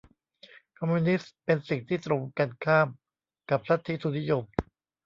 [0.77, 2.87] คอมมิวนิสต์เป็นสิ่งที่ตรงกันข้าม
[3.49, 4.43] กับลัทธิทุนนิยม